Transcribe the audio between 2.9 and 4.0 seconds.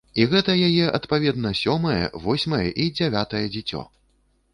дзявятае дзіцё!